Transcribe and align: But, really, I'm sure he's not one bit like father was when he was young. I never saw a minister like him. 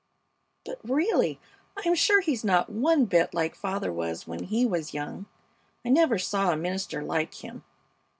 But, 0.65 0.79
really, 0.83 1.39
I'm 1.77 1.93
sure 1.93 2.21
he's 2.21 2.43
not 2.43 2.71
one 2.71 3.05
bit 3.05 3.35
like 3.35 3.53
father 3.53 3.93
was 3.93 4.25
when 4.25 4.45
he 4.45 4.65
was 4.65 4.95
young. 4.95 5.27
I 5.85 5.89
never 5.89 6.17
saw 6.17 6.51
a 6.51 6.57
minister 6.57 7.03
like 7.03 7.35
him. 7.43 7.63